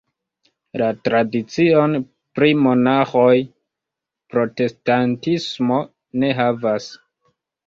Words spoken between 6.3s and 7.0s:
havas.